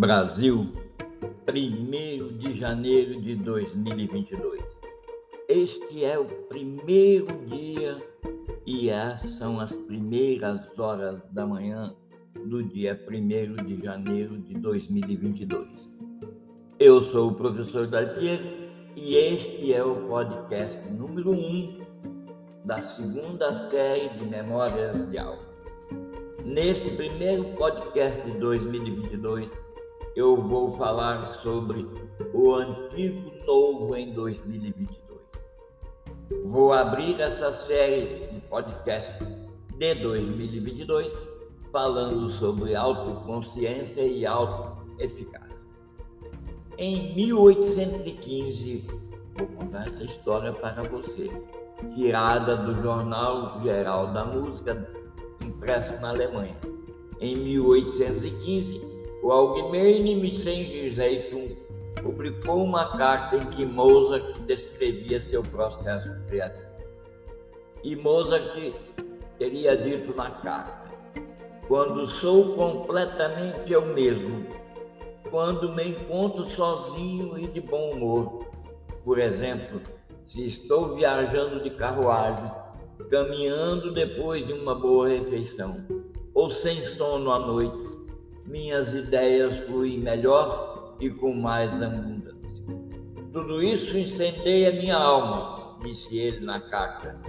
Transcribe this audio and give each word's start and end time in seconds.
Brasil, 0.00 0.66
1 1.46 2.38
de 2.38 2.58
janeiro 2.58 3.20
de 3.20 3.36
2022. 3.36 4.62
Este 5.46 6.06
é 6.06 6.18
o 6.18 6.24
primeiro 6.24 7.26
dia 7.46 7.98
e 8.64 8.88
essas 8.88 9.32
são 9.32 9.60
as 9.60 9.76
primeiras 9.76 10.58
horas 10.78 11.20
da 11.32 11.46
manhã 11.46 11.94
do 12.46 12.62
dia 12.62 12.98
1 13.06 13.66
de 13.66 13.84
janeiro 13.84 14.38
de 14.38 14.54
2022. 14.54 15.68
Eu 16.78 17.04
sou 17.12 17.32
o 17.32 17.34
professor 17.34 17.86
Daltier 17.86 18.40
e 18.96 19.16
este 19.16 19.74
é 19.74 19.84
o 19.84 20.08
podcast 20.08 20.80
número 20.90 21.32
1 21.32 21.34
um 21.34 21.80
da 22.64 22.80
segunda 22.80 23.52
série 23.68 24.08
de 24.16 24.24
Memórias 24.24 25.10
de 25.10 25.18
Aula. 25.18 25.46
Neste 26.42 26.88
primeiro 26.92 27.44
podcast 27.56 28.18
de 28.22 28.38
2022, 28.38 29.50
eu 30.20 30.36
vou 30.36 30.76
falar 30.76 31.24
sobre 31.42 31.88
o 32.34 32.54
antigo 32.54 33.32
novo 33.46 33.96
em 33.96 34.12
2022. 34.12 35.18
Vou 36.44 36.74
abrir 36.74 37.18
essa 37.18 37.50
série 37.50 38.26
de 38.26 38.40
podcast 38.42 39.14
de 39.78 39.94
2022 39.94 41.16
falando 41.72 42.30
sobre 42.32 42.76
autoconsciência 42.76 44.02
e 44.02 44.26
autoeficácia. 44.26 45.66
Em 46.76 47.14
1815, 47.14 48.86
vou 49.38 49.48
contar 49.48 49.86
essa 49.86 50.04
história 50.04 50.52
para 50.52 50.82
você, 50.82 51.30
tirada 51.94 52.58
do 52.58 52.74
Jornal 52.82 53.62
Geral 53.62 54.12
da 54.12 54.26
Música, 54.26 54.86
impresso 55.42 55.98
na 56.02 56.10
Alemanha. 56.10 56.56
Em 57.18 57.36
1815, 57.36 58.89
o 59.22 59.30
Algemeine 59.30 60.16
Missengizeitung 60.16 61.56
publicou 62.02 62.64
uma 62.64 62.96
carta 62.96 63.36
em 63.36 63.46
que 63.50 63.64
Mozart 63.66 64.38
descrevia 64.46 65.20
seu 65.20 65.42
processo 65.42 66.08
criativo. 66.28 66.70
E 67.82 67.94
Mozart 67.96 68.72
teria 69.38 69.76
dito 69.76 70.14
na 70.16 70.30
carta: 70.30 70.90
Quando 71.68 72.06
sou 72.06 72.54
completamente 72.54 73.72
eu 73.72 73.86
mesmo, 73.86 74.46
quando 75.30 75.74
me 75.74 75.88
encontro 75.88 76.50
sozinho 76.50 77.38
e 77.38 77.46
de 77.46 77.60
bom 77.60 77.92
humor, 77.92 78.46
por 79.04 79.18
exemplo, 79.18 79.80
se 80.26 80.46
estou 80.46 80.94
viajando 80.94 81.62
de 81.62 81.70
carruagem, 81.70 82.50
caminhando 83.10 83.92
depois 83.92 84.46
de 84.46 84.52
uma 84.52 84.74
boa 84.74 85.08
refeição, 85.08 85.84
ou 86.34 86.50
sem 86.50 86.84
sono 86.84 87.32
à 87.32 87.38
noite, 87.38 87.99
minhas 88.50 88.92
ideias 88.92 89.64
fluem 89.64 90.00
melhor 90.00 90.96
e 90.98 91.08
com 91.08 91.32
mais 91.32 91.72
abundância. 91.80 92.64
Tudo 93.32 93.62
isso 93.62 93.96
incendeia 93.96 94.72
minha 94.72 94.96
alma, 94.96 95.78
disse 95.82 96.18
ele 96.18 96.44
na 96.44 96.60
carta. 96.60 97.20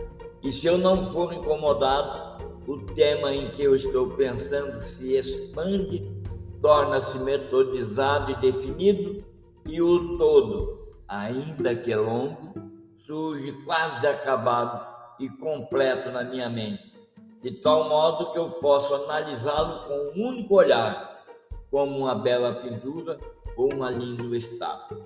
E 0.43 0.51
se 0.51 0.65
eu 0.65 0.79
não 0.79 1.13
for 1.13 1.31
incomodado, 1.31 2.43
o 2.67 2.77
tema 2.95 3.31
em 3.33 3.51
que 3.51 3.61
eu 3.61 3.75
estou 3.75 4.09
pensando 4.09 4.79
se 4.79 5.15
expande, 5.15 6.11
torna-se 6.59 7.19
metodizado 7.19 8.31
e 8.31 8.35
definido, 8.35 9.23
e 9.67 9.79
o 9.79 10.17
todo, 10.17 10.95
ainda 11.07 11.75
que 11.75 11.93
longo, 11.93 12.53
surge 13.05 13.51
quase 13.63 14.07
acabado 14.07 14.87
e 15.19 15.29
completo 15.29 16.09
na 16.09 16.23
minha 16.23 16.49
mente, 16.49 16.91
de 17.43 17.51
tal 17.51 17.87
modo 17.87 18.31
que 18.31 18.39
eu 18.39 18.49
posso 18.53 18.93
analisá-lo 18.95 19.87
com 19.87 20.19
um 20.19 20.29
único 20.29 20.55
olhar, 20.55 21.10
como 21.71 21.99
uma 21.99 22.13
bela 22.13 22.55
pintura 22.55 23.17
ou 23.55 23.73
uma 23.73 23.89
língua 23.89 24.37
estátua. 24.37 24.99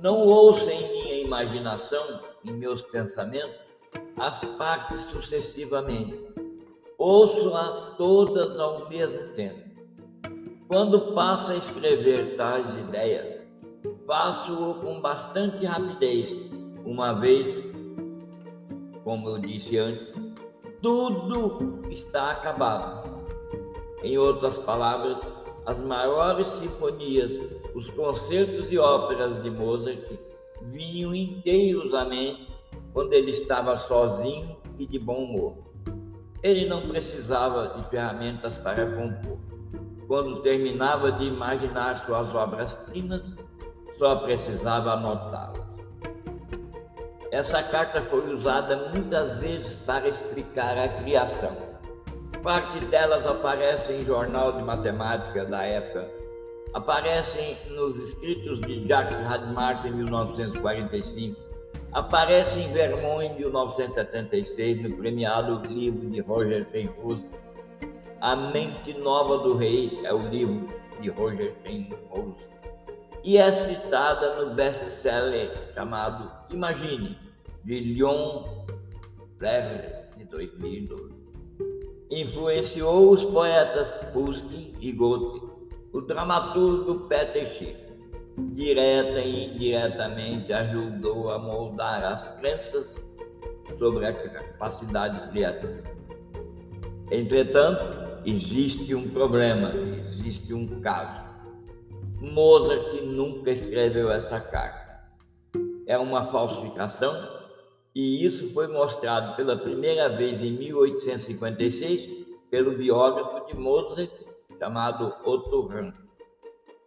Não 0.00 0.20
ouço 0.20 0.70
em 0.70 0.92
minha 0.92 1.20
imaginação, 1.20 2.20
em 2.44 2.52
meus 2.52 2.80
pensamentos, 2.82 3.56
as 4.16 4.38
partes 4.56 5.00
sucessivamente. 5.02 6.18
Ouço-a 6.96 7.94
todas 7.98 8.58
ao 8.58 8.88
mesmo 8.88 9.34
tempo. 9.34 9.66
Quando 10.68 11.12
passo 11.12 11.52
a 11.52 11.56
escrever 11.56 12.36
tais 12.36 12.74
ideias, 12.76 13.42
faço-o 14.06 14.74
com 14.80 15.00
bastante 15.00 15.64
rapidez, 15.64 16.34
uma 16.84 17.12
vez, 17.12 17.62
como 19.04 19.28
eu 19.28 19.38
disse 19.38 19.76
antes, 19.78 20.12
tudo 20.80 21.80
está 21.90 22.32
acabado. 22.32 23.06
Em 24.02 24.18
outras 24.18 24.58
palavras, 24.58 25.18
as 25.66 25.80
maiores 25.80 26.46
sinfonias, 26.46 27.32
os 27.74 27.90
concertos 27.90 28.70
e 28.70 28.78
óperas 28.78 29.42
de 29.42 29.50
Mozart 29.50 29.98
vinham 30.62 31.12
inteiros 31.12 31.92
à 31.92 32.04
mente 32.04 32.48
quando 32.92 33.12
ele 33.12 33.32
estava 33.32 33.76
sozinho 33.76 34.56
e 34.78 34.86
de 34.86 34.98
bom 34.98 35.24
humor. 35.24 35.56
Ele 36.42 36.66
não 36.66 36.88
precisava 36.88 37.76
de 37.76 37.90
ferramentas 37.90 38.56
para 38.58 38.86
compor. 38.86 39.38
Quando 40.06 40.40
terminava 40.40 41.10
de 41.10 41.24
imaginar 41.24 42.06
suas 42.06 42.32
obras-primas, 42.32 43.22
só 43.98 44.16
precisava 44.16 44.92
anotá-las. 44.92 45.66
Essa 47.32 47.60
carta 47.64 48.02
foi 48.02 48.32
usada 48.32 48.92
muitas 48.94 49.36
vezes 49.38 49.78
para 49.80 50.06
explicar 50.06 50.78
a 50.78 50.88
criação. 51.02 51.65
Parte 52.46 52.78
delas 52.86 53.26
aparece 53.26 53.92
em 53.92 54.04
jornal 54.04 54.52
de 54.52 54.62
matemática 54.62 55.44
da 55.44 55.64
época, 55.64 56.08
aparecem 56.74 57.58
nos 57.70 57.96
escritos 57.96 58.60
de 58.60 58.86
Jacques 58.86 59.20
Rademacher 59.22 59.90
em 59.90 59.96
1945, 59.96 61.36
aparece 61.90 62.60
em 62.60 62.72
Vermont 62.72 63.24
em 63.24 63.34
1976 63.34 64.80
no 64.80 64.96
premiado 64.96 65.60
livro 65.68 66.08
de 66.08 66.20
Roger 66.20 66.64
Penrose. 66.66 67.26
A 68.20 68.36
Mente 68.36 68.94
Nova 68.96 69.38
do 69.38 69.56
Rei 69.56 69.98
é 70.04 70.14
o 70.14 70.28
livro 70.28 70.68
de 71.00 71.10
Roger 71.10 71.52
Penrose. 71.64 72.46
E 73.24 73.38
é 73.38 73.50
citada 73.50 74.44
no 74.44 74.54
best-seller 74.54 75.50
chamado 75.74 76.30
Imagine, 76.54 77.18
de 77.64 77.80
Leon 77.80 78.44
Levre, 79.40 80.06
de 80.16 80.24
2012 80.26 81.15
influenciou 82.10 83.10
os 83.12 83.24
poetas 83.24 83.90
Pushkin 84.12 84.74
e 84.80 84.92
Goethe, 84.92 85.46
o 85.92 86.00
dramaturgo 86.00 87.08
Peter 87.08 87.52
Schiff. 87.54 87.86
Direta 88.52 89.18
e 89.20 89.46
indiretamente 89.46 90.52
ajudou 90.52 91.30
a 91.30 91.38
moldar 91.38 92.04
as 92.04 92.28
crenças 92.38 92.94
sobre 93.78 94.06
a 94.06 94.12
capacidade 94.12 95.30
criativa. 95.30 95.82
Entretanto, 97.10 98.20
existe 98.26 98.94
um 98.94 99.08
problema, 99.08 99.72
existe 99.74 100.52
um 100.52 100.80
caso. 100.80 101.24
Mozart 102.20 103.00
nunca 103.02 103.50
escreveu 103.50 104.10
essa 104.10 104.38
carta. 104.40 105.00
É 105.86 105.96
uma 105.96 106.26
falsificação 106.26 107.35
e 107.96 108.26
isso 108.26 108.52
foi 108.52 108.68
mostrado 108.68 109.34
pela 109.36 109.56
primeira 109.56 110.06
vez 110.06 110.42
em 110.42 110.52
1856 110.52 112.26
pelo 112.50 112.72
biógrafo 112.72 113.46
de 113.46 113.56
Mozart 113.56 114.10
chamado 114.58 115.14
Otto 115.24 115.66
Hahn. 115.72 115.94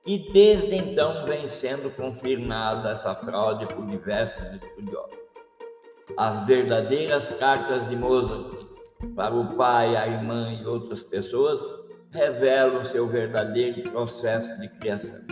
E 0.05 0.31
desde 0.31 0.75
então 0.75 1.25
vem 1.25 1.47
sendo 1.47 1.89
confirmada 1.95 2.91
essa 2.91 3.15
fraude 3.15 3.65
por 3.65 3.87
diversos 3.87 4.53
estudiosos. 4.53 5.17
As 6.15 6.45
verdadeiras 6.45 7.27
cartas 7.39 7.89
de 7.89 7.95
Mozart 7.95 8.67
para 9.15 9.33
o 9.33 9.57
pai, 9.57 9.95
a 9.95 10.07
irmã 10.07 10.53
e 10.61 10.63
outras 10.63 11.01
pessoas 11.01 11.59
revelam 12.11 12.83
seu 12.83 13.07
verdadeiro 13.07 13.89
processo 13.89 14.55
de 14.61 14.69
criação. 14.77 15.25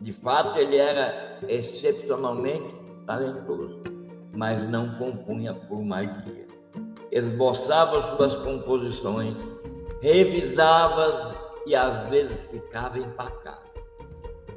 De 0.00 0.14
fato, 0.14 0.58
ele 0.58 0.78
era 0.78 1.40
excepcionalmente 1.46 2.74
talentoso 3.06 3.95
mas 4.36 4.68
não 4.68 4.94
compunha 4.96 5.54
por 5.54 5.82
magia. 5.82 6.46
Esboçava 7.10 8.16
suas 8.16 8.34
composições, 8.36 9.36
revisava-as 10.02 11.34
e 11.66 11.74
às 11.74 12.06
vezes 12.10 12.44
ficava 12.44 12.98
empacado. 12.98 13.66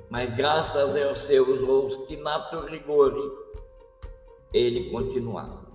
Mas 0.10 0.36
graças 0.36 0.96
aos 0.98 1.20
seus 1.22 1.62
obstinato 1.62 2.60
rigor, 2.66 3.14
ele 4.54 4.90
continuava. 4.90 5.70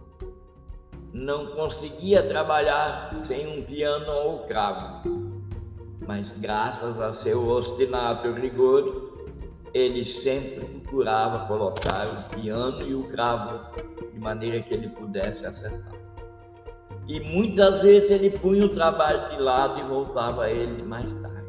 Não 1.13 1.47
conseguia 1.47 2.23
trabalhar 2.23 3.21
sem 3.23 3.47
um 3.47 3.65
piano 3.65 4.13
ou 4.13 4.41
cravo, 4.41 5.09
mas 6.07 6.33
graças 6.33 7.01
a 7.01 7.13
seu 7.13 7.49
obstinato 7.49 8.33
rigor, 8.33 9.13
ele 9.73 10.05
sempre 10.05 10.65
procurava 10.95 11.47
colocar 11.49 12.07
o 12.07 12.37
piano 12.37 12.87
e 12.87 12.95
o 12.95 13.05
cravo 13.09 13.61
maneira 14.25 14.61
que 14.63 14.73
ele 14.73 14.89
pudesse 14.89 15.45
acessar. 15.45 15.93
E 17.07 17.21
muitas 17.21 17.83
vezes 17.83 18.11
ele 18.11 18.31
punha 18.31 18.65
o 18.65 18.71
trabalho 18.71 19.29
de 19.29 19.43
lado 19.43 19.79
e 19.79 19.83
voltava 19.83 20.45
a 20.45 20.51
ele 20.51 20.83
mais 20.83 21.13
tarde. 21.13 21.45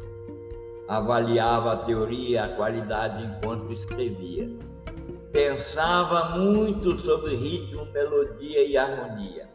avaliava 0.88 1.72
a 1.72 1.76
teoria 1.78 2.44
a 2.44 2.48
qualidade 2.48 3.24
enquanto 3.24 3.72
escrevia. 3.72 4.48
Pensava 5.32 6.36
muito 6.38 6.96
sobre 6.98 7.34
ritmo, 7.34 7.86
melodia 7.86 8.64
e 8.64 8.76
harmonia. 8.76 9.48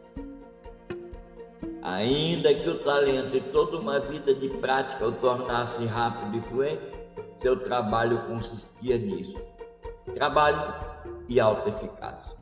Ainda 1.82 2.52
que 2.52 2.68
o 2.68 2.78
talento 2.80 3.34
e 3.36 3.40
toda 3.40 3.78
uma 3.78 3.98
vida 3.98 4.34
de 4.34 4.48
prática 4.48 5.06
o 5.06 5.12
tornasse 5.12 5.84
rápido 5.86 6.36
e 6.36 6.40
fluente, 6.42 6.92
seu 7.40 7.56
trabalho 7.60 8.18
consistia 8.26 8.98
nisso. 8.98 9.40
Trabalho 10.14 10.74
e 11.28 11.40
alta 11.40 11.70
eficácia. 11.70 12.41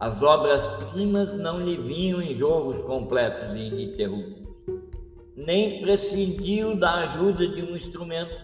As 0.00 0.22
obras-primas 0.22 1.34
não 1.36 1.60
lhe 1.60 1.76
vinham 1.76 2.22
em 2.22 2.36
jogos 2.36 2.78
completos 2.84 3.54
e 3.54 3.58
ininterruptos 3.58 4.38
nem 5.38 5.80
prescindiu 5.80 6.74
da 6.74 6.94
ajuda 6.94 7.46
de 7.46 7.62
um 7.62 7.76
instrumento 7.76 8.34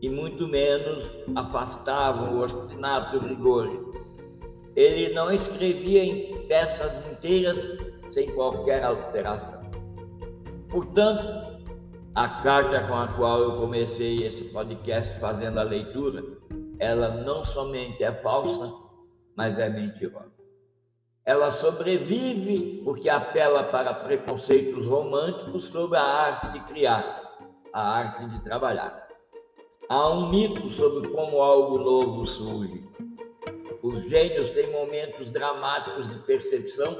e 0.00 0.08
muito 0.08 0.48
menos 0.48 1.06
afastavam 1.34 2.36
o 2.36 2.40
ostinato 2.40 3.18
rigor. 3.18 3.92
Ele 4.74 5.12
não 5.12 5.30
escrevia 5.30 6.04
em 6.04 6.46
peças 6.48 7.04
inteiras 7.12 7.58
sem 8.10 8.30
qualquer 8.34 8.82
alteração. 8.82 9.60
Portanto, 10.70 11.60
a 12.14 12.28
carta 12.28 12.80
com 12.86 12.94
a 12.94 13.08
qual 13.08 13.42
eu 13.42 13.60
comecei 13.60 14.16
esse 14.16 14.44
podcast 14.44 15.20
fazendo 15.20 15.60
a 15.60 15.64
leitura, 15.64 16.24
ela 16.78 17.08
não 17.08 17.44
somente 17.44 18.02
é 18.02 18.12
falsa, 18.12 18.72
mas 19.36 19.58
é 19.58 19.68
mentirosa. 19.68 20.35
Ela 21.26 21.50
sobrevive 21.50 22.82
porque 22.84 23.08
apela 23.08 23.64
para 23.64 23.92
preconceitos 23.92 24.86
românticos 24.86 25.64
sobre 25.64 25.98
a 25.98 26.04
arte 26.04 26.52
de 26.52 26.60
criar, 26.60 27.20
a 27.72 27.98
arte 27.98 28.26
de 28.26 28.40
trabalhar. 28.44 29.08
Há 29.88 30.08
um 30.08 30.30
mito 30.30 30.70
sobre 30.70 31.08
como 31.08 31.42
algo 31.42 31.78
novo 31.78 32.28
surge. 32.28 32.88
Os 33.82 34.08
gênios 34.08 34.52
têm 34.52 34.70
momentos 34.70 35.28
dramáticos 35.30 36.08
de 36.08 36.14
percepção 36.20 36.96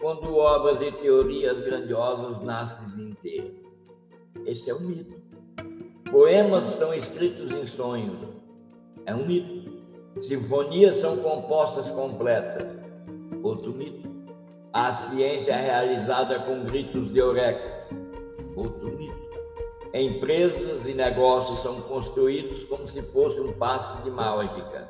quando 0.00 0.34
obras 0.34 0.82
e 0.82 0.90
teorias 0.90 1.60
grandiosas 1.60 2.42
nascem 2.42 3.04
inteiras. 3.04 3.54
Esse 4.46 4.68
é 4.68 4.74
o 4.74 4.80
mito. 4.80 5.16
Poemas 6.10 6.64
são 6.64 6.92
escritos 6.92 7.52
em 7.52 7.68
sonhos. 7.68 8.18
É 9.06 9.14
um 9.14 9.24
mito. 9.24 9.70
Sinfonias 10.18 10.96
são 10.96 11.18
compostas 11.18 11.88
completas 11.90 12.79
outro 13.42 13.72
mito. 13.72 14.08
A 14.72 14.92
ciência 14.92 15.52
é 15.52 15.60
realizada 15.60 16.38
com 16.40 16.64
gritos 16.64 17.12
de 17.12 17.18
eureka, 17.18 17.88
outro 18.54 18.90
mito. 18.96 19.30
Empresas 19.92 20.86
e 20.86 20.94
negócios 20.94 21.60
são 21.60 21.80
construídos 21.82 22.62
como 22.64 22.86
se 22.86 23.02
fosse 23.02 23.40
um 23.40 23.52
passe 23.52 24.02
de 24.04 24.10
mágica. 24.10 24.88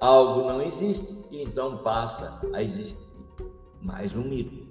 Algo 0.00 0.48
não 0.48 0.60
existe 0.60 1.06
e 1.30 1.42
então 1.42 1.78
passa 1.78 2.40
a 2.52 2.62
existir. 2.62 2.98
Mais 3.80 4.12
um 4.16 4.22
mito. 4.22 4.66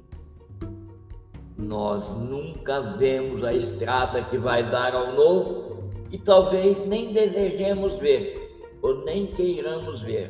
Nós 1.57 2.05
nunca 2.17 2.81
vemos 2.97 3.43
a 3.43 3.53
estrada 3.53 4.23
que 4.23 4.37
vai 4.37 4.69
dar 4.69 4.93
ao 4.93 5.13
novo 5.13 5.89
e 6.11 6.17
talvez 6.17 6.85
nem 6.85 7.13
desejemos 7.13 7.97
ver 7.99 8.41
ou 8.81 9.05
nem 9.05 9.27
queiramos 9.27 10.01
ver. 10.01 10.29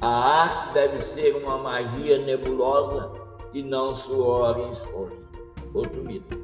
A 0.00 0.08
arte 0.08 0.74
deve 0.74 0.98
ser 1.00 1.34
uma 1.36 1.56
magia 1.56 2.18
nebulosa 2.18 3.12
e 3.54 3.62
não 3.62 3.96
suor 3.96 4.58
e 4.58 4.72
esforço. 4.72 5.16
Outro 5.72 6.02
mito. 6.04 6.38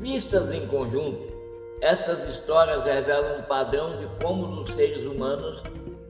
Vistas 0.00 0.52
em 0.52 0.66
conjunto, 0.68 1.32
essas 1.80 2.26
histórias 2.28 2.84
revelam 2.84 3.38
um 3.38 3.42
padrão 3.44 3.96
de 3.96 4.08
como 4.22 4.60
os 4.60 4.70
seres 4.74 5.04
humanos 5.06 5.62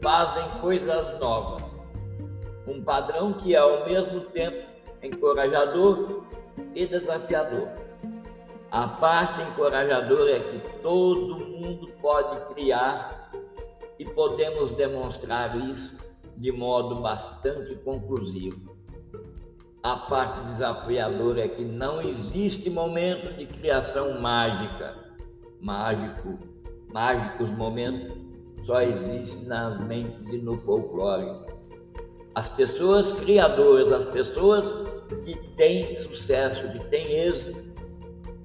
fazem 0.03 0.45
coisas 0.61 1.19
novas. 1.21 1.63
Um 2.67 2.83
padrão 2.83 3.33
que 3.33 3.55
é 3.55 3.59
ao 3.59 3.87
mesmo 3.87 4.21
tempo 4.21 4.67
encorajador 5.01 6.25
e 6.75 6.87
desafiador. 6.87 7.69
A 8.71 8.89
parte 8.89 9.41
encorajadora 9.43 10.33
é 10.33 10.41
que 10.41 10.59
todo 10.83 11.39
mundo 11.39 11.89
pode 12.01 12.53
criar 12.53 13.24
e 13.99 14.05
podemos 14.05 14.73
demonstrar 14.73 15.57
isso 15.69 15.99
de 16.37 16.51
modo 16.51 16.97
bastante 16.97 17.75
conclusivo. 17.77 18.75
A 19.83 19.97
parte 19.97 20.47
desafiadora 20.47 21.45
é 21.45 21.49
que 21.49 21.63
não 21.63 22.01
existe 22.01 22.71
momento 22.71 23.37
de 23.37 23.47
criação 23.47 24.21
mágica. 24.21 24.97
Mágico, 25.61 26.39
mágicos 26.93 27.51
momentos 27.51 28.17
só 28.65 28.81
existem 28.81 29.47
nas 29.47 29.79
mentes 29.81 30.27
e 30.33 30.39
no 30.39 30.57
folclore. 30.59 31.31
As 32.35 32.49
pessoas 32.49 33.13
criadoras, 33.13 33.93
as 33.93 34.07
pessoas 34.07 34.73
que 35.23 35.37
têm 35.57 35.95
sucesso, 35.97 36.73
que 36.73 36.85
têm 36.87 37.13
êxito, 37.27 37.63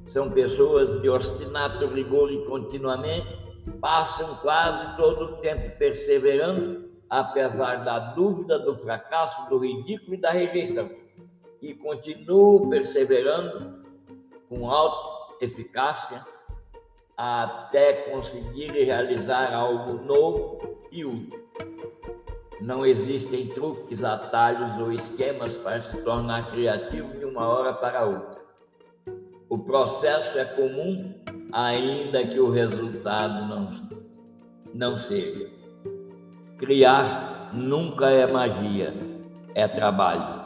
são 0.10 0.30
pessoas 0.30 1.02
de 1.02 1.10
obstinato 1.10 1.88
rigor 1.88 2.31
e 2.31 2.44
continuamente 2.45 3.49
passam 3.80 4.36
quase 4.38 4.98
todo 4.98 5.25
o 5.25 5.38
tempo 5.38 5.77
perseverando, 5.77 6.89
apesar 7.10 7.83
da 7.83 8.00
dúvida, 8.13 8.60
do 8.60 8.75
fracasso, 8.77 9.50
do 9.50 9.57
ridículo 9.57 10.16
e 10.16 10.18
da 10.18 10.31
rejeição, 10.31 10.89
e 11.62 11.74
continuam 11.74 12.69
perseverando 12.69 13.83
com 14.48 14.69
alta 14.69 15.44
eficácia 15.44 16.25
até 17.16 17.94
conseguir 18.10 18.71
realizar 18.71 19.54
algo 19.54 20.04
novo 20.06 20.80
e 20.92 21.04
útil. 21.04 21.50
Não 22.62 22.86
existem 22.86 23.48
truques, 23.48 24.04
atalhos 24.04 24.80
ou 24.80 24.92
esquemas 24.92 25.56
para 25.57 25.81
se 25.81 26.01
tornar 26.04 26.50
criativo 26.51 27.18
de 27.18 27.25
uma 27.25 27.48
hora 27.48 27.74
para 27.74 28.06
outra. 28.06 28.38
O 29.50 29.57
processo 29.57 30.38
é 30.38 30.46
comum 30.46 31.12
ainda 31.51 32.24
que 32.24 32.40
o 32.40 32.51
resultado 32.51 33.48
não, 33.48 33.72
não 34.75 35.00
seja. 35.00 35.50
Criar 36.60 37.50
nunca 37.51 38.12
é 38.12 38.31
magia, 38.31 38.94
é 39.56 39.68
trabalho, 39.68 40.44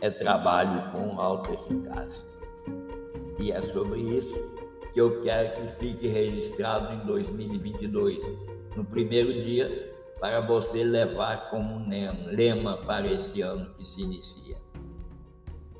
é 0.00 0.08
trabalho 0.08 0.90
com 0.90 1.20
alta 1.20 1.52
eficácia. 1.52 2.24
E 3.38 3.52
é 3.52 3.60
sobre 3.60 4.00
isso 4.00 4.34
que 4.94 5.00
eu 5.02 5.20
quero 5.20 5.60
que 5.60 5.78
fique 5.78 6.08
registrado 6.08 6.94
em 6.94 7.06
2022, 7.06 8.18
no 8.74 8.86
primeiro 8.86 9.34
dia, 9.44 9.94
para 10.18 10.40
você 10.40 10.82
levar 10.82 11.50
como 11.50 11.86
lema 12.30 12.78
para 12.78 13.06
esse 13.12 13.42
ano 13.42 13.74
que 13.74 13.84
se 13.84 14.00
inicia. 14.00 14.56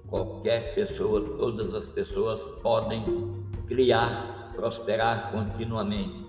Qualquer 0.09 0.75
pessoa, 0.75 1.21
todas 1.37 1.75
as 1.75 1.89
pessoas 1.89 2.43
podem 2.63 3.05
criar 3.67 4.37
prosperar 4.57 5.31
continuamente. 5.31 6.27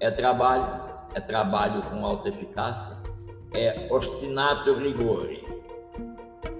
É 0.00 0.10
trabalho, 0.10 0.82
é 1.14 1.20
trabalho 1.20 1.82
com 1.82 2.04
alta 2.04 2.30
eficácia, 2.30 2.96
é 3.54 3.86
ostinato 3.90 4.74
rigor. 4.74 5.28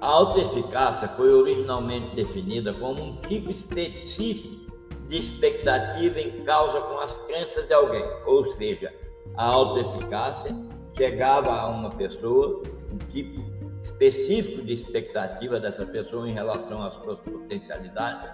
A 0.00 0.06
alta 0.06 0.40
eficácia 0.40 1.08
foi 1.08 1.32
originalmente 1.32 2.14
definida 2.14 2.73
como 2.75 3.02
um 3.02 3.16
tipo 3.23 3.50
específico 3.50 4.66
de 5.08 5.18
expectativa 5.18 6.20
em 6.20 6.44
causa 6.44 6.80
com 6.80 6.99
as 6.99 7.16
crenças 7.26 7.66
de 7.66 7.75
alguém, 7.75 8.04
ou 8.26 8.50
seja, 8.52 8.92
a 9.37 9.46
alta 9.46 9.80
eficácia 9.80 10.54
chegava 10.96 11.50
a 11.52 11.68
uma 11.68 11.90
pessoa, 11.90 12.62
um 12.92 12.99
tipo 13.11 13.40
específico 13.86 14.62
de 14.62 14.72
expectativa 14.72 15.60
dessa 15.60 15.86
pessoa 15.86 16.28
em 16.28 16.32
relação 16.32 16.82
às 16.82 16.94
suas 16.94 17.18
potencialidades, 17.20 18.28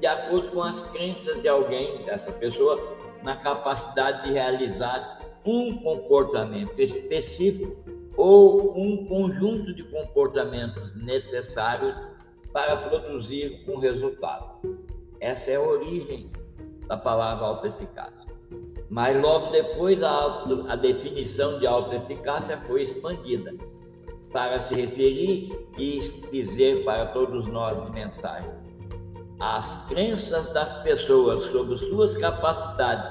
de 0.00 0.06
acordo 0.06 0.50
com 0.50 0.62
as 0.62 0.80
crenças 0.90 1.40
de 1.42 1.48
alguém, 1.48 2.04
dessa 2.04 2.32
pessoa, 2.32 2.80
na 3.22 3.36
capacidade 3.36 4.24
de 4.24 4.32
realizar 4.32 5.20
um 5.44 5.76
comportamento 5.82 6.78
específico 6.78 7.76
ou 8.16 8.78
um 8.78 9.06
conjunto 9.06 9.74
de 9.74 9.82
comportamentos 9.84 10.94
necessários 10.96 11.94
para 12.52 12.76
produzir 12.76 13.64
um 13.68 13.78
resultado. 13.78 14.78
Essa 15.20 15.50
é 15.50 15.56
a 15.56 15.60
origem 15.60 16.30
da 16.86 16.96
palavra 16.96 17.46
autoeficácia. 17.46 18.32
Mas 18.88 19.20
logo 19.20 19.50
depois 19.50 20.02
a, 20.02 20.10
auto, 20.10 20.64
a 20.68 20.76
definição 20.76 21.58
de 21.58 21.66
autoeficácia 21.66 22.58
foi 22.66 22.82
expandida 22.82 23.54
para 24.34 24.58
se 24.58 24.74
referir 24.74 25.68
e 25.78 26.00
dizer 26.32 26.84
para 26.84 27.06
todos 27.06 27.46
nós 27.46 27.82
de 27.84 27.92
mensagem 27.92 28.50
as 29.38 29.86
crenças 29.86 30.52
das 30.52 30.74
pessoas 30.82 31.50
sobre 31.52 31.78
suas 31.78 32.16
capacidades 32.16 33.10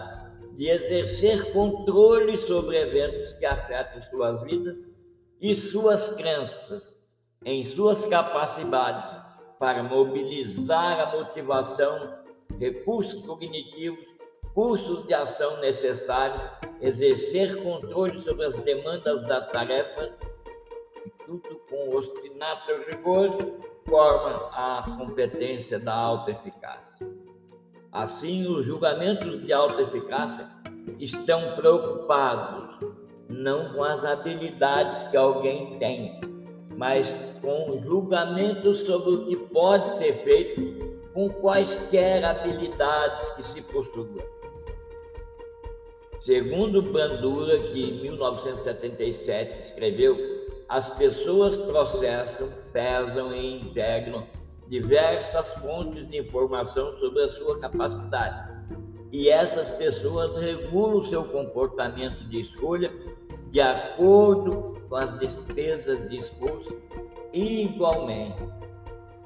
de 0.57 0.67
exercer 0.67 1.53
controle 1.53 2.37
sobre 2.37 2.77
eventos 2.77 3.33
que 3.35 3.45
afetam 3.45 4.03
suas 4.09 4.43
vidas 4.43 4.77
e 5.39 5.55
suas 5.55 6.09
crenças 6.15 7.09
em 7.45 7.63
suas 7.63 8.05
capacidades 8.05 9.17
para 9.59 9.81
mobilizar 9.81 10.99
a 10.99 11.17
motivação, 11.17 12.17
recursos 12.59 13.25
cognitivos 13.25 14.13
cursos 14.53 15.05
de 15.07 15.13
ação 15.13 15.59
necessários, 15.59 16.41
exercer 16.81 17.61
controle 17.63 18.21
sobre 18.21 18.45
as 18.45 18.57
demandas 18.59 19.21
das 19.27 19.49
tarefas, 19.51 20.11
e 21.23 21.25
tudo 21.25 21.61
com 21.69 21.95
obstinato 21.95 22.71
rigor 22.89 23.37
forma 23.85 24.49
a 24.51 24.95
competência 24.97 25.79
da 25.79 25.93
alta 25.93 26.31
eficácia. 26.31 27.07
Assim, 27.91 28.47
os 28.47 28.65
julgamentos 28.65 29.45
de 29.45 29.53
alta 29.53 29.81
eficácia 29.81 30.49
estão 30.99 31.55
preocupados 31.55 32.79
não 33.29 33.73
com 33.73 33.83
as 33.83 34.03
habilidades 34.03 35.09
que 35.09 35.17
alguém 35.17 35.77
tem, 35.79 36.19
mas 36.75 37.13
com 37.41 37.81
julgamentos 37.83 38.79
sobre 38.79 39.11
o 39.11 39.25
que 39.25 39.35
pode 39.35 39.97
ser 39.97 40.13
feito 40.23 40.93
com 41.13 41.29
quaisquer 41.29 42.25
habilidades 42.25 43.29
que 43.31 43.43
se 43.43 43.61
possuam. 43.61 44.23
Segundo 46.21 46.81
Bandura, 46.81 47.59
que 47.59 47.83
em 47.83 48.01
1977 48.01 49.65
escreveu, 49.65 50.42
as 50.69 50.89
pessoas 50.91 51.57
processam, 51.57 52.49
pesam 52.71 53.33
e 53.33 53.61
integram 53.61 54.25
diversas 54.67 55.51
fontes 55.55 56.07
de 56.09 56.17
informação 56.19 56.97
sobre 56.97 57.23
a 57.23 57.29
sua 57.29 57.59
capacidade. 57.59 58.53
E 59.11 59.29
essas 59.29 59.69
pessoas 59.71 60.35
regulam 60.41 60.97
o 60.97 61.05
seu 61.05 61.23
comportamento 61.25 62.27
de 62.29 62.41
escolha 62.41 62.91
de 63.51 63.61
acordo 63.61 64.81
com 64.89 64.95
as 64.95 65.19
despesas 65.19 66.09
de 66.09 66.17
esforço 66.17 66.75
igualmente, 67.31 68.41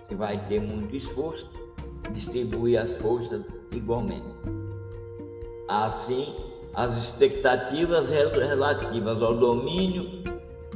se 0.09 0.15
vai 0.15 0.37
ter 0.47 0.59
muito 0.59 0.93
esforço, 0.95 1.49
distribui 2.11 2.77
as 2.77 2.93
forças 2.95 3.45
igualmente. 3.71 4.27
Assim, 5.69 6.35
as 6.73 6.97
expectativas 6.97 8.09
relativas 8.09 9.21
ao 9.21 9.33
domínio 9.33 10.23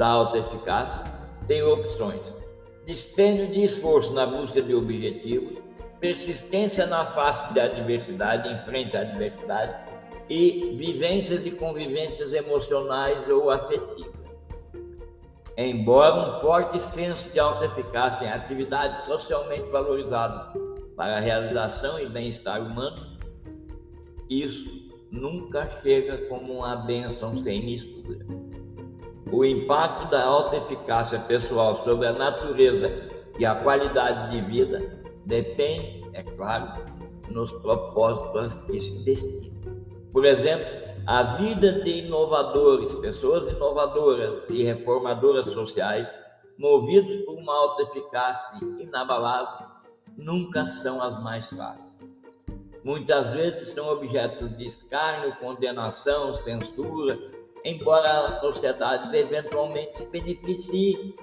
da 0.01 0.07
alta 0.07 0.39
eficácia 0.39 1.03
têm 1.47 1.61
opções: 1.61 2.33
dispêndio 2.87 3.45
de 3.49 3.63
esforço 3.65 4.11
na 4.13 4.25
busca 4.25 4.59
de 4.59 4.73
objetivos, 4.73 5.59
persistência 5.99 6.87
na 6.87 7.05
face 7.11 7.53
da 7.53 7.65
adversidade, 7.65 8.49
em 8.49 8.57
frente 8.65 8.97
à 8.97 9.01
adversidade, 9.01 9.75
e 10.27 10.75
vivências 10.75 11.45
e 11.45 11.51
convivências 11.51 12.33
emocionais 12.33 13.29
ou 13.29 13.51
afetivas. 13.51 14.11
Embora 15.55 16.15
um 16.15 16.41
forte 16.41 16.79
senso 16.79 17.29
de 17.29 17.39
alta 17.39 17.65
eficácia 17.65 18.25
em 18.25 18.31
atividades 18.31 19.01
socialmente 19.01 19.69
valorizadas 19.69 20.47
para 20.95 21.17
a 21.17 21.19
realização 21.19 21.99
e 21.99 22.07
bem-estar 22.07 22.59
humano, 22.59 23.19
isso 24.27 24.89
nunca 25.11 25.69
chega 25.83 26.17
como 26.27 26.53
uma 26.53 26.75
bênção 26.77 27.37
sem 27.43 27.63
mistura. 27.63 28.50
O 29.31 29.45
impacto 29.45 30.09
da 30.09 30.25
alta 30.25 30.57
eficácia 30.57 31.19
pessoal 31.19 31.83
sobre 31.83 32.07
a 32.07 32.13
natureza 32.13 32.91
e 33.39 33.45
a 33.45 33.55
qualidade 33.55 34.31
de 34.31 34.41
vida 34.41 35.01
depende, 35.25 36.03
é 36.13 36.23
claro, 36.23 36.83
nos 37.29 37.51
propósitos 37.53 38.53
que 38.65 38.81
se 38.81 39.03
destinam. 39.03 39.61
Por 40.11 40.25
exemplo, 40.25 40.65
a 41.07 41.37
vida 41.37 41.81
de 41.81 42.05
inovadores, 42.05 42.93
pessoas 42.95 43.47
inovadoras 43.47 44.43
e 44.49 44.63
reformadoras 44.63 45.45
sociais, 45.47 46.11
movidos 46.57 47.25
por 47.25 47.35
uma 47.35 47.55
alta 47.55 47.83
eficácia 47.83 48.59
inabalável, 48.79 49.67
nunca 50.17 50.65
são 50.65 51.01
as 51.01 51.21
mais 51.23 51.47
fáceis 51.47 51.91
muitas 52.83 53.31
vezes 53.33 53.73
são 53.73 53.89
objetos 53.89 54.55
de 54.57 54.65
escárnio, 54.65 55.35
condenação, 55.35 56.33
censura, 56.35 57.17
embora 57.63 58.25
as 58.25 58.35
sociedades 58.39 59.13
eventualmente 59.13 59.97
se 59.97 60.05
beneficiem 60.07 61.15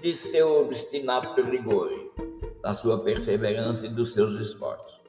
de 0.00 0.14
seu 0.14 0.62
obstinato 0.62 1.40
rigor, 1.42 1.90
da 2.62 2.74
sua 2.74 2.98
perseverança 2.98 3.86
e 3.86 3.88
dos 3.88 4.12
seus 4.12 4.40
esforços. 4.40 5.00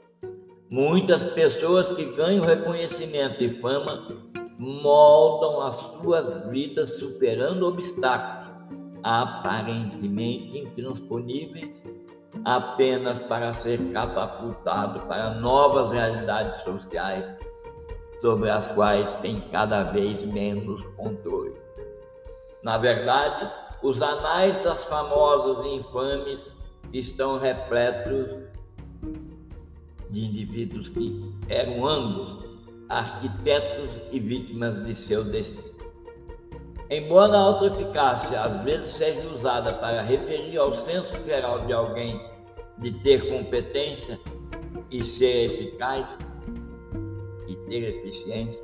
Muitas 0.70 1.25
pessoas 1.25 1.92
que 1.94 2.06
ganham 2.15 2.44
reconhecimento 2.44 3.44
e 3.44 3.50
fama 3.62 4.25
moldam 4.58 5.62
as 5.62 5.75
suas 5.75 6.50
vidas 6.50 6.92
superando 6.98 7.68
obstáculos 7.68 8.46
aparentemente 9.04 10.58
intransponíveis 10.58 11.80
apenas 12.44 13.22
para 13.22 13.54
ser 13.54 13.80
catapultado 13.92 15.01
para 15.08 15.36
novas 15.36 15.92
realidades 15.92 16.63
sociais 16.63 17.25
sobre 18.25 18.50
as 18.50 18.67
quais 18.72 19.13
tem 19.22 19.39
cada 19.51 19.84
vez 19.84 20.25
menos 20.25 20.84
controle. 20.98 21.53
Na 22.63 22.75
verdade, 22.75 23.48
os 23.84 24.01
anais 24.01 24.58
das 24.63 24.84
famosas 24.86 25.63
infames 25.63 26.44
estão 26.91 27.38
repletos 27.38 28.25
de 30.10 30.25
indivíduos 30.25 30.89
que 30.89 31.36
eram 31.48 31.86
ambos 31.86 32.44
arquitetos 32.89 33.91
e 34.12 34.20
vítimas 34.20 34.84
de 34.84 34.96
seu 34.96 35.24
destino. 35.24 35.75
Embora 36.89 37.38
a 37.38 37.41
autoeficácia 37.41 38.41
às 38.41 38.60
vezes 38.62 38.88
seja 38.96 39.22
usada 39.29 39.72
para 39.72 40.01
referir 40.01 40.58
ao 40.58 40.74
senso 40.84 41.13
geral 41.27 41.67
de 41.67 41.74
alguém 41.74 42.20
de 42.79 42.89
ter 42.89 43.29
competência 43.29 44.20
e 44.89 45.03
ser 45.03 45.51
eficaz 45.51 46.17
ter 47.67 47.84
eficiência. 47.84 48.62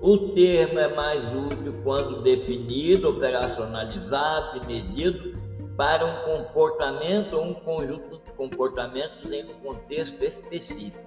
O 0.00 0.18
termo 0.34 0.78
é 0.78 0.94
mais 0.94 1.24
útil 1.34 1.74
quando 1.82 2.22
definido, 2.22 3.08
operacionalizado 3.08 4.60
e 4.62 4.66
medido 4.66 5.38
para 5.76 6.04
um 6.04 6.24
comportamento 6.24 7.34
ou 7.34 7.44
um 7.44 7.54
conjunto 7.54 8.18
de 8.18 8.32
comportamentos 8.32 9.30
em 9.32 9.44
um 9.44 9.54
contexto 9.60 10.22
específico. 10.22 10.98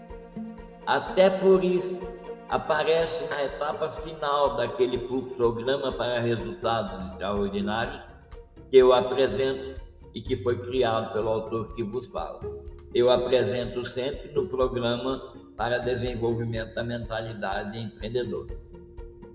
Até 0.86 1.30
por 1.30 1.64
isso, 1.64 1.98
aparece 2.50 3.28
na 3.30 3.44
etapa 3.44 3.90
final 3.90 4.56
daquele 4.56 4.98
programa 4.98 5.92
para 5.92 6.20
resultados 6.20 7.12
extraordinários 7.12 8.02
que 8.70 8.78
eu 8.78 8.94
apresento 8.94 9.80
e 10.14 10.22
que 10.22 10.36
foi 10.38 10.58
criado 10.58 11.14
pelo 11.14 11.30
autor 11.30 11.76
que 11.76 11.84
vos 11.84 12.06
fala. 12.08 12.40
Eu 12.94 13.10
apresento 13.10 13.86
sempre 13.86 14.32
no 14.32 14.48
programa 14.48 15.34
para 15.58 15.80
desenvolvimento 15.80 16.76
da 16.76 16.84
mentalidade 16.84 17.78
empreendedora. 17.80 18.56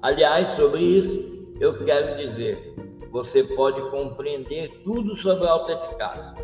Aliás, 0.01 0.49
sobre 0.51 0.81
isso, 0.81 1.55
eu 1.61 1.85
quero 1.85 2.17
dizer, 2.17 2.75
você 3.11 3.45
pode 3.45 3.81
compreender 3.91 4.81
tudo 4.83 5.17
sobre 5.17 5.47
a 5.47 5.51
alta 5.51 5.73
eficácia. 5.73 6.35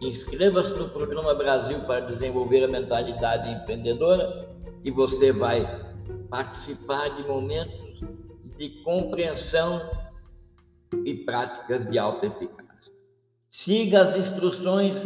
Inscreva-se 0.00 0.74
no 0.74 0.88
programa 0.90 1.34
Brasil 1.34 1.80
para 1.80 2.00
desenvolver 2.00 2.64
a 2.64 2.68
mentalidade 2.68 3.50
empreendedora 3.50 4.50
e 4.84 4.90
você 4.90 5.32
vai 5.32 5.64
participar 6.28 7.16
de 7.16 7.26
momentos 7.26 8.00
de 8.58 8.68
compreensão 8.82 9.80
e 11.04 11.14
práticas 11.14 11.88
de 11.88 11.98
alta 11.98 12.26
eficácia. 12.26 12.92
Siga 13.50 14.02
as 14.02 14.16
instruções 14.16 14.96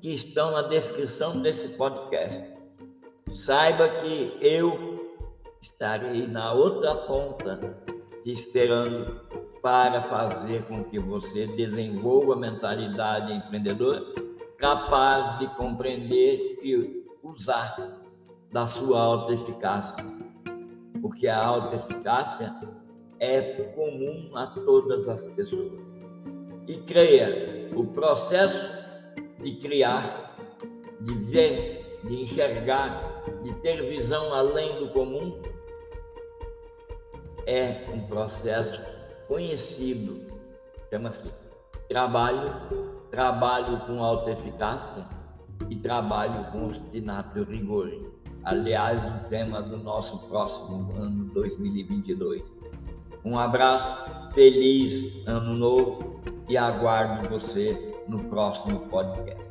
que 0.00 0.12
estão 0.12 0.52
na 0.52 0.62
descrição 0.62 1.42
desse 1.42 1.68
podcast. 1.76 2.59
Saiba 3.32 3.88
que 3.88 4.36
eu 4.40 5.16
estarei 5.60 6.26
na 6.26 6.52
outra 6.52 6.94
ponta 6.94 7.58
te 8.24 8.32
esperando 8.32 9.20
para 9.62 10.02
fazer 10.02 10.64
com 10.64 10.84
que 10.84 10.98
você 10.98 11.46
desenvolva 11.46 12.34
a 12.34 12.36
mentalidade 12.36 13.32
empreendedora 13.32 14.02
capaz 14.58 15.38
de 15.38 15.46
compreender 15.54 16.58
e 16.62 17.04
usar 17.22 18.00
da 18.52 18.66
sua 18.66 19.00
alta 19.00 19.32
eficácia. 19.32 19.96
Porque 21.00 21.28
a 21.28 21.38
alta 21.38 21.76
eficácia 21.76 22.54
é 23.20 23.40
comum 23.74 24.36
a 24.36 24.48
todas 24.48 25.08
as 25.08 25.26
pessoas. 25.28 25.72
E 26.66 26.78
creia, 26.78 27.70
o 27.74 27.86
processo 27.86 28.58
de 29.40 29.56
criar, 29.56 30.36
de 31.00 31.14
ver, 31.14 31.79
de 32.04 32.22
enxergar, 32.22 33.22
de 33.42 33.52
ter 33.60 33.88
visão 33.88 34.32
além 34.32 34.78
do 34.78 34.88
comum, 34.88 35.40
é 37.46 37.84
um 37.92 38.00
processo 38.06 38.80
conhecido, 39.26 40.26
chama-se 40.88 41.30
trabalho, 41.88 42.52
trabalho 43.10 43.80
com 43.80 44.02
alta 44.02 44.30
eficácia 44.30 45.06
e 45.68 45.76
trabalho 45.76 46.50
com 46.52 46.66
obstinato 46.66 47.42
rigor. 47.44 47.90
Aliás, 48.44 49.04
o 49.04 49.28
tema 49.28 49.60
do 49.60 49.76
nosso 49.76 50.26
próximo 50.28 50.92
ano 50.96 51.24
2022. 51.34 52.42
Um 53.24 53.38
abraço, 53.38 54.32
feliz 54.32 55.26
ano 55.26 55.54
novo 55.54 56.22
e 56.48 56.56
aguardo 56.56 57.28
você 57.28 57.94
no 58.08 58.24
próximo 58.24 58.80
podcast. 58.88 59.50